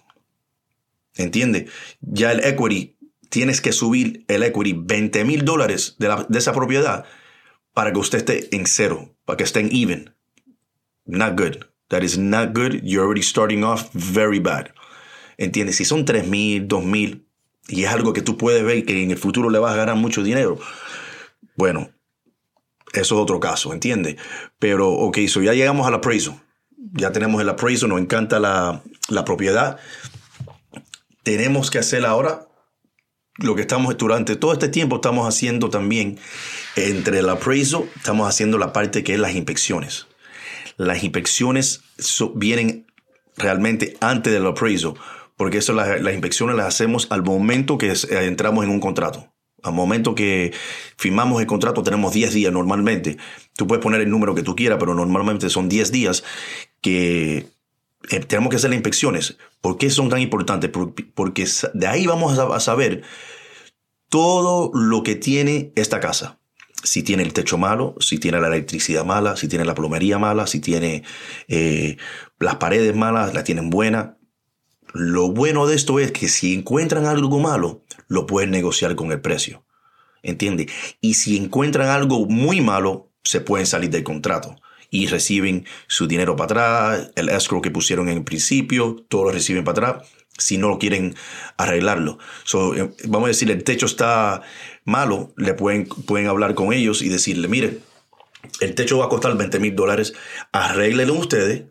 ¿Entiende? 1.15 1.69
Ya 2.01 2.31
el 2.31 2.45
equity, 2.45 2.97
tienes 3.31 3.61
que 3.61 3.73
subir 3.73 4.25
el 4.29 4.43
equity 4.43 4.75
20 4.77 5.25
mil 5.25 5.45
dólares 5.45 5.97
de, 5.99 6.25
de 6.29 6.39
esa 6.39 6.53
propiedad 6.53 7.05
para 7.73 7.93
que 7.93 7.99
usted 7.99 8.19
esté 8.19 8.55
en 8.55 8.67
cero, 8.67 9.15
para 9.25 9.39
que 9.39 9.45
esté 9.45 9.61
en 9.61 9.71
even. 9.73 10.15
Not 11.07 11.41
good. 11.41 11.65
That 11.89 12.03
is 12.03 12.19
not 12.19 12.55
good. 12.55 12.83
You're 12.83 13.05
already 13.05 13.23
starting 13.23 13.65
off 13.65 13.91
very 13.95 14.39
bad. 14.39 14.73
¿Entiendes? 15.39 15.77
Si 15.77 15.85
son 15.85 16.05
3 16.05 16.27
mil, 16.27 16.67
2 16.67 16.85
mil, 16.85 17.25
y 17.69 17.85
es 17.85 17.91
algo 17.91 18.13
que 18.13 18.23
tú 18.23 18.37
puedes 18.37 18.65
ver 18.65 18.85
que 18.85 19.03
en 19.03 19.13
el 19.13 19.17
futuro 19.17 19.51
le 19.51 19.61
vas 19.61 19.73
a 19.73 19.77
ganar 19.77 19.95
mucho 19.95 20.23
dinero, 20.23 20.59
bueno, 21.57 21.91
eso 22.93 23.15
es 23.15 23.21
otro 23.21 23.39
caso, 23.39 23.73
¿entiendes? 23.73 24.17
Pero, 24.59 24.91
ok, 24.91 25.19
so 25.29 25.41
ya 25.41 25.55
llegamos 25.55 25.87
al 25.87 25.95
appraisal. 25.95 26.41
Ya 26.93 27.13
tenemos 27.13 27.41
el 27.41 27.49
appraisal, 27.49 27.89
nos 27.89 28.01
encanta 28.01 28.41
la, 28.41 28.83
la 29.09 29.25
propiedad. 29.25 29.79
Tenemos 31.23 31.71
que 31.71 31.79
hacer 31.79 32.05
ahora 32.05 32.49
lo 33.37 33.55
que 33.55 33.61
estamos 33.61 33.97
durante 33.97 34.35
todo 34.35 34.53
este 34.53 34.69
tiempo 34.69 34.97
estamos 34.97 35.29
haciendo 35.29 35.71
también 35.71 36.19
entre 36.75 37.21
el 37.21 37.29
appraisal, 37.29 37.89
estamos 37.95 38.29
haciendo 38.29 38.59
la 38.59 38.73
parte 38.73 39.05
que 39.05 39.15
es 39.15 39.21
las 39.21 39.35
inspecciones. 39.35 40.09
Las 40.77 41.05
inspecciones 41.05 41.83
vienen 42.35 42.87
realmente 43.37 43.97
antes 44.01 44.33
del 44.33 44.47
appraisal 44.47 44.95
porque 45.39 45.59
eso 45.59 45.73
las, 45.73 46.01
inspecciones 46.01 46.57
las 46.57 46.67
hacemos 46.67 47.07
al 47.11 47.23
momento 47.23 47.79
que 47.79 47.93
eh, 47.93 47.97
entramos 48.27 48.65
en 48.65 48.71
un 48.71 48.81
contrato. 48.81 49.33
Al 49.63 49.73
momento 49.73 50.15
que 50.15 50.53
firmamos 50.97 51.41
el 51.41 51.47
contrato 51.47 51.83
tenemos 51.83 52.13
10 52.13 52.35
días 52.35 52.53
normalmente. 52.53 53.17
Tú 53.57 53.67
puedes 53.67 53.83
poner 53.83 54.01
el 54.01 54.11
número 54.11 54.35
que 54.35 54.43
tú 54.43 54.55
quieras, 54.55 54.79
pero 54.79 54.95
normalmente 54.95 55.49
son 55.49 55.69
10 55.69 55.93
días 55.93 56.25
que 56.81 57.47
eh, 58.11 58.21
tenemos 58.21 58.51
que 58.51 58.57
hacer 58.57 58.71
las 58.71 58.77
inspecciones. 58.77 59.39
¿Por 59.61 59.79
qué 59.79 59.91
son 59.91 60.09
tan 60.09 60.21
importantes? 60.21 60.71
Porque 61.15 61.47
de 61.73 61.87
ahí 61.87 62.07
vamos 62.07 62.37
a 62.37 62.61
saber 62.61 63.03
todo 64.09 64.73
lo 64.75 65.05
que 65.05 65.15
tiene 65.15 65.73
esta 65.77 66.01
casa. 66.01 66.41
Si 66.83 67.03
tiene 67.05 67.23
el 67.23 67.33
techo 67.33 67.59
malo, 67.59 67.95
si 68.01 68.19
tiene 68.19 68.41
la 68.41 68.49
electricidad 68.49 69.05
mala, 69.05 69.37
si 69.37 69.47
tiene 69.47 69.65
la 69.65 69.75
plomería 69.75 70.19
mala, 70.19 70.47
si 70.47 70.61
tiene 70.61 71.05
eh, 71.47 71.97
las 72.39 72.57
paredes 72.57 72.95
malas, 72.95 73.35
la 73.35 73.45
tienen 73.45 73.71
buena. 73.71 74.18
Lo 74.93 75.31
bueno 75.31 75.67
de 75.67 75.77
esto 75.77 75.99
es 75.99 76.13
que 76.13 76.29
si 76.29 76.55
encuentran 76.55 77.07
algo 77.07 77.39
malo, 77.39 77.83
lo 78.09 78.27
pueden 78.27 78.51
negociar 78.51 78.95
con 78.95 79.13
el 79.13 79.21
precio. 79.21 79.65
¿Entiende? 80.23 80.69
Y 81.01 81.15
si 81.15 81.37
encuentran 81.37 81.89
algo 81.89 82.27
muy 82.27 82.61
malo, 82.61 83.11
se 83.23 83.41
pueden 83.41 83.67
salir 83.67 83.91
del 83.91 84.05
contrato 84.05 84.57
y 84.91 85.07
reciben 85.07 85.67
su 85.87 86.07
dinero 86.07 86.35
para 86.35 86.45
atrás, 86.45 87.11
el 87.15 87.29
escrow 87.29 87.61
que 87.61 87.71
pusieron 87.71 88.09
en 88.09 88.25
principio, 88.25 89.05
todo 89.09 89.25
lo 89.25 89.31
reciben 89.31 89.65
para 89.65 89.91
atrás 89.91 90.09
si 90.39 90.57
no 90.57 90.69
lo 90.69 90.79
quieren 90.79 91.15
arreglarlo. 91.57 92.19
Eh, 92.77 92.89
vamos 93.05 93.27
a 93.27 93.29
decir, 93.29 93.51
el 93.51 93.65
techo 93.65 93.87
está 93.87 94.43
malo, 94.85 95.33
le 95.37 95.53
pueden, 95.53 95.87
pueden 95.87 96.29
hablar 96.29 96.55
con 96.55 96.73
ellos 96.73 97.03
y 97.03 97.09
decirle, 97.09 97.49
mire, 97.49 97.81
el 98.61 98.75
techo 98.75 98.99
va 98.99 99.07
a 99.07 99.09
costar 99.09 99.37
20 99.37 99.59
mil 99.59 99.75
dólares, 99.75 100.15
arréglenlo 100.53 101.15
ustedes 101.15 101.65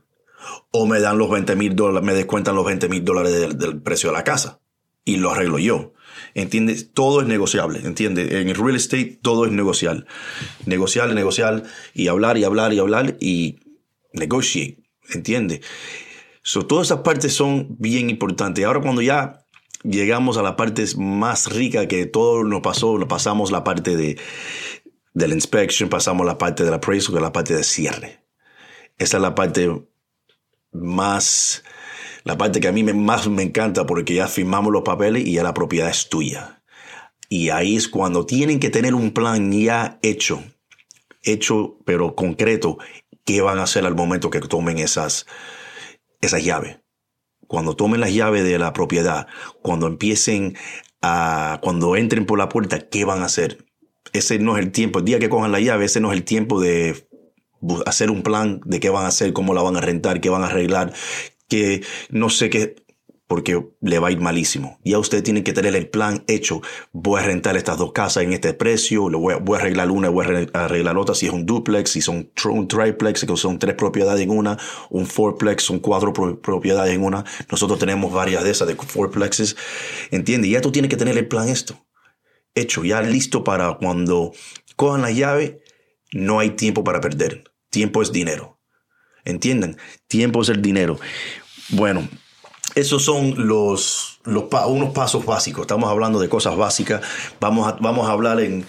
o 0.71 0.85
me 0.85 0.99
dan 0.99 1.17
los 1.17 1.29
20 1.29 1.55
mil 1.55 1.75
dólares, 1.75 2.05
me 2.05 2.13
descuentan 2.13 2.55
los 2.55 2.65
20 2.65 2.89
mil 2.89 3.03
dólares 3.03 3.57
del, 3.57 3.81
precio 3.81 4.09
de 4.09 4.17
la 4.17 4.23
casa 4.23 4.61
y 5.05 5.17
lo 5.17 5.31
arreglo 5.31 5.59
yo. 5.59 5.93
¿Entiendes? 6.33 6.91
Todo 6.93 7.21
es 7.21 7.27
negociable, 7.27 7.79
¿entiendes? 7.83 8.31
En 8.31 8.49
el 8.49 8.55
real 8.55 8.75
estate 8.75 9.19
todo 9.21 9.45
es 9.45 9.51
negociable. 9.51 10.05
Negociar, 10.65 11.13
negociar 11.13 11.63
y 11.93 12.07
hablar 12.07 12.37
y 12.37 12.43
hablar 12.43 12.73
y 12.73 12.79
hablar 12.79 13.17
y 13.19 13.59
negotiate, 14.13 14.83
¿entiendes? 15.09 15.61
So, 16.41 16.65
todas 16.65 16.87
esas 16.87 16.99
partes 16.99 17.33
son 17.33 17.75
bien 17.77 18.09
importantes. 18.09 18.63
Ahora 18.65 18.81
cuando 18.81 19.01
ya 19.01 19.45
llegamos 19.83 20.37
a 20.37 20.41
la 20.41 20.55
parte 20.55 20.85
más 20.97 21.51
rica 21.51 21.87
que 21.87 22.05
todo 22.05 22.43
nos 22.43 22.61
pasó, 22.61 22.97
pasamos 23.07 23.51
la 23.51 23.63
parte 23.63 23.95
de, 23.95 24.17
de 25.13 25.27
la 25.27 25.33
inspection, 25.33 25.89
pasamos 25.89 26.25
la 26.25 26.37
parte 26.37 26.63
de 26.63 26.69
la 26.69 26.77
appraisal, 26.77 27.13
que 27.13 27.17
es 27.17 27.23
la 27.23 27.33
parte 27.33 27.55
de 27.55 27.63
cierre. 27.63 28.23
Esa 28.97 29.17
es 29.17 29.21
la 29.21 29.35
parte 29.35 29.69
más, 30.71 31.63
la 32.23 32.37
parte 32.37 32.59
que 32.59 32.67
a 32.67 32.71
mí 32.71 32.83
más 32.83 33.27
me 33.27 33.43
encanta 33.43 33.85
porque 33.85 34.13
ya 34.13 34.27
firmamos 34.27 34.71
los 34.71 34.83
papeles 34.83 35.25
y 35.25 35.33
ya 35.33 35.43
la 35.43 35.53
propiedad 35.53 35.89
es 35.89 36.09
tuya. 36.09 36.63
Y 37.29 37.49
ahí 37.49 37.75
es 37.75 37.87
cuando 37.87 38.25
tienen 38.25 38.59
que 38.59 38.69
tener 38.69 38.95
un 38.95 39.11
plan 39.11 39.51
ya 39.51 39.99
hecho, 40.01 40.43
hecho 41.23 41.77
pero 41.85 42.15
concreto, 42.15 42.77
qué 43.25 43.41
van 43.41 43.59
a 43.59 43.63
hacer 43.63 43.85
al 43.85 43.95
momento 43.95 44.29
que 44.29 44.39
tomen 44.39 44.79
esas, 44.79 45.25
esas 46.21 46.43
llaves. 46.43 46.79
Cuando 47.47 47.75
tomen 47.75 47.99
las 47.99 48.13
llaves 48.13 48.43
de 48.43 48.57
la 48.59 48.73
propiedad, 48.73 49.27
cuando 49.61 49.87
empiecen 49.87 50.57
a, 51.01 51.59
cuando 51.61 51.95
entren 51.95 52.25
por 52.25 52.37
la 52.37 52.49
puerta, 52.49 52.89
¿qué 52.89 53.05
van 53.05 53.21
a 53.21 53.25
hacer? 53.25 53.65
Ese 54.13 54.39
no 54.39 54.57
es 54.57 54.63
el 54.63 54.71
tiempo. 54.71 54.99
El 54.99 55.05
día 55.05 55.19
que 55.19 55.29
cojan 55.29 55.51
la 55.51 55.59
llave, 55.59 55.85
ese 55.85 55.99
no 55.99 56.11
es 56.11 56.17
el 56.17 56.23
tiempo 56.23 56.61
de 56.61 57.06
hacer 57.85 58.11
un 58.11 58.23
plan 58.23 58.61
de 58.65 58.79
qué 58.79 58.89
van 58.89 59.05
a 59.05 59.09
hacer, 59.09 59.33
cómo 59.33 59.53
la 59.53 59.61
van 59.61 59.77
a 59.77 59.81
rentar, 59.81 60.21
qué 60.21 60.29
van 60.29 60.43
a 60.43 60.47
arreglar, 60.47 60.93
que 61.47 61.83
no 62.09 62.29
sé 62.29 62.49
qué, 62.49 62.75
porque 63.27 63.61
le 63.81 63.99
va 63.99 64.07
a 64.07 64.11
ir 64.11 64.19
malísimo. 64.19 64.79
Ya 64.85 64.99
usted 64.99 65.21
tiene 65.21 65.43
que 65.43 65.51
tener 65.51 65.75
el 65.75 65.89
plan 65.89 66.23
hecho. 66.27 66.61
Voy 66.93 67.19
a 67.19 67.25
rentar 67.25 67.57
estas 67.57 67.77
dos 67.77 67.91
casas 67.91 68.23
en 68.23 68.31
este 68.31 68.53
precio, 68.53 69.09
lo 69.09 69.19
voy, 69.19 69.33
a, 69.33 69.57
arreglar 69.57 69.91
una, 69.91 70.09
voy 70.09 70.25
a 70.53 70.63
arreglar 70.63 70.97
otra, 70.97 71.13
si 71.13 71.27
es 71.27 71.33
un 71.33 71.45
duplex, 71.45 71.91
si 71.91 72.01
son 72.01 72.31
un 72.45 72.67
triplex, 72.67 73.25
que 73.25 73.35
son 73.35 73.59
tres 73.59 73.75
propiedades 73.75 74.21
en 74.21 74.29
una, 74.29 74.57
un 74.89 75.05
fourplex, 75.05 75.63
son 75.63 75.79
cuatro 75.79 76.13
propiedades 76.13 76.93
en 76.93 77.03
una. 77.03 77.25
Nosotros 77.51 77.79
tenemos 77.79 78.13
varias 78.13 78.43
de 78.43 78.51
esas 78.51 78.67
de 78.67 78.75
fourplexes. 78.75 79.57
¿Entiende? 80.11 80.49
Ya 80.49 80.61
tú 80.61 80.71
tienes 80.71 80.89
que 80.89 80.97
tener 80.97 81.17
el 81.17 81.27
plan 81.27 81.49
esto 81.49 81.87
hecho, 82.57 82.83
ya 82.83 83.01
listo 83.01 83.43
para 83.43 83.77
cuando 83.77 84.33
cojan 84.75 85.01
la 85.01 85.11
llave 85.11 85.61
no 86.11 86.39
hay 86.39 86.51
tiempo 86.51 86.83
para 86.83 87.01
perder. 87.01 87.43
Tiempo 87.77 88.01
es 88.01 88.11
dinero. 88.11 88.57
¿Entienden? 89.23 89.77
Tiempo 90.07 90.41
es 90.41 90.49
el 90.49 90.63
dinero. 90.63 90.99
Bueno, 91.69 92.09
esos 92.73 93.05
son 93.05 93.47
los, 93.47 94.19
unos 94.25 94.93
pasos 94.95 95.23
básicos. 95.23 95.61
Estamos 95.61 95.87
hablando 95.87 96.19
de 96.19 96.27
cosas 96.27 96.57
básicas. 96.57 97.01
Vamos 97.39 97.67
a, 97.67 97.73
vamos 97.73 98.09
a 98.09 98.13
hablar 98.13 98.39
en, 98.39 98.65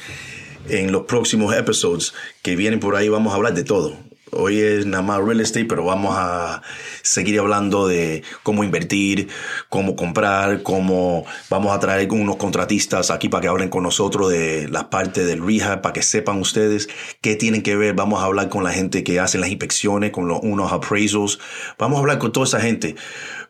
en 0.68 0.92
los 0.92 1.04
próximos 1.04 1.56
episodios 1.56 2.12
que 2.42 2.54
vienen 2.54 2.80
por 2.80 2.96
ahí. 2.96 3.08
Vamos 3.08 3.32
a 3.32 3.36
hablar 3.36 3.54
de 3.54 3.64
todo. 3.64 3.96
Hoy 4.32 4.60
es 4.60 4.86
nada 4.86 5.02
más 5.02 5.22
real 5.22 5.40
estate, 5.40 5.64
pero 5.64 5.84
vamos 5.84 6.14
a 6.16 6.62
seguir 7.02 7.38
hablando 7.38 7.86
de 7.86 8.22
cómo 8.42 8.64
invertir, 8.64 9.28
cómo 9.68 9.96
comprar, 9.96 10.62
cómo 10.62 11.24
vamos 11.50 11.74
a 11.74 11.80
traer 11.80 12.10
unos 12.12 12.36
contratistas 12.36 13.10
aquí 13.10 13.28
para 13.28 13.42
que 13.42 13.48
hablen 13.48 13.68
con 13.68 13.82
nosotros 13.82 14.30
de 14.30 14.68
la 14.68 14.90
parte 14.90 15.24
del 15.24 15.44
rehab, 15.44 15.80
para 15.80 15.92
que 15.92 16.02
sepan 16.02 16.40
ustedes 16.40 16.88
qué 17.20 17.36
tienen 17.36 17.62
que 17.62 17.76
ver. 17.76 17.94
Vamos 17.94 18.20
a 18.20 18.24
hablar 18.26 18.48
con 18.48 18.64
la 18.64 18.72
gente 18.72 19.04
que 19.04 19.20
hace 19.20 19.38
las 19.38 19.50
inspecciones, 19.50 20.10
con 20.10 20.28
los, 20.28 20.40
unos 20.42 20.72
appraisals. 20.72 21.38
Vamos 21.78 21.96
a 21.96 22.00
hablar 22.00 22.18
con 22.18 22.32
toda 22.32 22.46
esa 22.46 22.60
gente. 22.60 22.96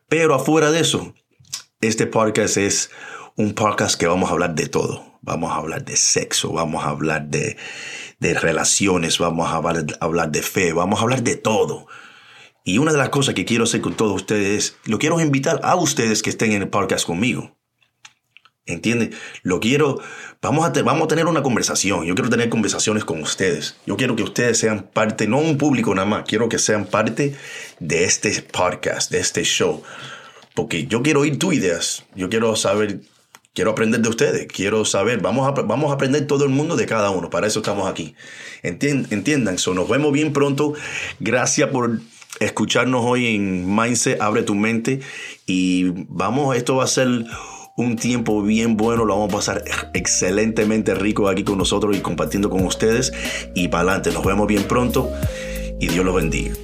Pero 0.08 0.34
afuera 0.34 0.70
de 0.70 0.80
eso, 0.80 1.14
este 1.80 2.06
podcast 2.06 2.56
es 2.56 2.90
un 3.36 3.54
podcast 3.54 3.98
que 3.98 4.06
vamos 4.06 4.30
a 4.30 4.32
hablar 4.32 4.54
de 4.54 4.68
todo. 4.68 5.08
Vamos 5.20 5.52
a 5.52 5.56
hablar 5.56 5.84
de 5.84 5.96
sexo, 5.96 6.52
vamos 6.52 6.84
a 6.84 6.88
hablar 6.88 7.26
de, 7.26 7.56
de 8.18 8.34
relaciones, 8.34 9.18
vamos 9.18 9.48
a 9.48 9.56
hablar, 9.56 9.84
hablar 10.00 10.30
de 10.30 10.42
fe, 10.42 10.72
vamos 10.72 10.98
a 10.98 11.02
hablar 11.02 11.22
de 11.22 11.36
todo. 11.36 11.86
Y 12.64 12.78
una 12.78 12.92
de 12.92 12.98
las 12.98 13.08
cosas 13.08 13.34
que 13.34 13.44
quiero 13.44 13.64
hacer 13.64 13.80
con 13.80 13.94
todos 13.94 14.14
ustedes 14.14 14.58
es, 14.58 14.76
lo 14.84 14.98
quiero 14.98 15.20
invitar 15.20 15.60
a 15.62 15.74
ustedes 15.76 16.22
que 16.22 16.30
estén 16.30 16.52
en 16.52 16.62
el 16.62 16.68
podcast 16.68 17.06
conmigo. 17.06 17.56
¿Entienden? 18.66 19.14
Lo 19.42 19.60
quiero, 19.60 19.98
vamos 20.42 20.66
a, 20.66 20.82
vamos 20.82 21.04
a 21.04 21.08
tener 21.08 21.24
una 21.24 21.42
conversación. 21.42 22.04
Yo 22.04 22.14
quiero 22.14 22.28
tener 22.28 22.50
conversaciones 22.50 23.04
con 23.04 23.22
ustedes. 23.22 23.78
Yo 23.86 23.96
quiero 23.96 24.14
que 24.14 24.22
ustedes 24.22 24.58
sean 24.58 24.82
parte, 24.92 25.26
no 25.26 25.38
un 25.38 25.56
público 25.56 25.94
nada 25.94 26.06
más, 26.06 26.24
quiero 26.26 26.50
que 26.50 26.58
sean 26.58 26.84
parte 26.84 27.34
de 27.80 28.04
este 28.04 28.42
podcast, 28.42 29.10
de 29.10 29.20
este 29.20 29.42
show. 29.44 29.82
Porque 30.54 30.86
yo 30.86 31.02
quiero 31.02 31.20
oír 31.20 31.38
tus 31.38 31.54
ideas. 31.54 32.04
Yo 32.14 32.28
quiero 32.28 32.54
saber, 32.56 33.00
quiero 33.58 33.72
aprender 33.72 34.00
de 34.00 34.08
ustedes. 34.08 34.46
Quiero 34.46 34.84
saber, 34.84 35.20
vamos 35.20 35.48
a, 35.48 35.50
vamos 35.62 35.90
a 35.90 35.94
aprender 35.94 36.28
todo 36.28 36.44
el 36.44 36.50
mundo 36.50 36.76
de 36.76 36.86
cada 36.86 37.10
uno. 37.10 37.28
Para 37.28 37.48
eso 37.48 37.58
estamos 37.58 37.90
aquí. 37.90 38.14
entiendan, 38.62 39.56
eso. 39.56 39.74
nos 39.74 39.88
vemos 39.88 40.12
bien 40.12 40.32
pronto. 40.32 40.74
Gracias 41.18 41.68
por 41.70 41.98
escucharnos 42.38 43.04
hoy 43.04 43.34
en 43.34 43.74
Mindset, 43.74 44.20
abre 44.20 44.44
tu 44.44 44.54
mente. 44.54 45.00
Y 45.44 45.86
vamos, 46.08 46.56
esto 46.56 46.76
va 46.76 46.84
a 46.84 46.86
ser 46.86 47.08
un 47.76 47.96
tiempo 47.96 48.44
bien 48.44 48.76
bueno, 48.76 49.04
lo 49.04 49.14
vamos 49.14 49.32
a 49.32 49.36
pasar 49.38 49.64
excelentemente 49.92 50.94
rico 50.94 51.28
aquí 51.28 51.42
con 51.42 51.58
nosotros 51.58 51.96
y 51.96 52.00
compartiendo 52.00 52.50
con 52.50 52.64
ustedes. 52.64 53.12
Y 53.56 53.66
para 53.66 53.82
adelante, 53.90 54.12
nos 54.12 54.24
vemos 54.24 54.46
bien 54.46 54.62
pronto 54.68 55.10
y 55.80 55.88
Dios 55.88 56.04
los 56.04 56.14
bendiga. 56.14 56.54